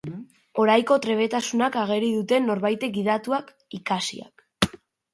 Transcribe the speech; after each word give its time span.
Oraiko 0.63 0.97
trebetasunak 1.03 1.77
ageri 1.83 2.11
dute 2.15 2.41
norbaitek 2.49 2.99
gidatuak, 2.99 3.55
ikasiak. 3.83 4.79